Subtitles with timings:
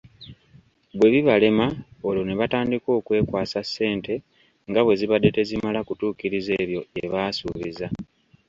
[0.97, 1.65] Bwe bibalema
[2.07, 4.13] olwo nebatandika okwekwasa ssente
[4.69, 7.87] nga bwezibadde tezimala kutuukiriza ebyo byebaasuubiza,